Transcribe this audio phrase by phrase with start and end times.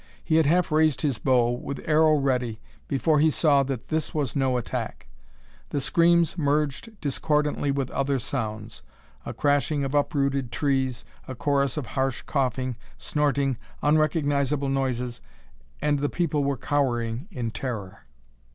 [0.23, 4.35] He had half raised his bow, with arrow ready, before he saw that this was
[4.35, 5.05] no attack.
[5.69, 8.81] The screams merged discordantly with other sounds
[9.27, 15.21] a crashing of uprooted trees a chorus of harsh coughing snorting unrecognizable noises.
[15.83, 18.07] And the people were cowering in terror.